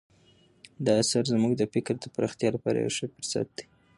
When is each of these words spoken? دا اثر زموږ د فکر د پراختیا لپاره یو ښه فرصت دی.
دا 0.85 0.93
اثر 1.03 1.23
زموږ 1.33 1.53
د 1.57 1.63
فکر 1.73 1.93
د 1.99 2.05
پراختیا 2.15 2.49
لپاره 2.55 2.77
یو 2.77 2.95
ښه 2.97 3.05
فرصت 3.15 3.47
دی. 3.57 3.65